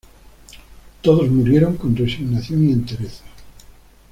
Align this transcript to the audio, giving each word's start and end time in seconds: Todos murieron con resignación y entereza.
Todos 1.03 1.29
murieron 1.29 1.77
con 1.77 1.95
resignación 1.95 2.67
y 2.67 2.71
entereza. 2.71 3.23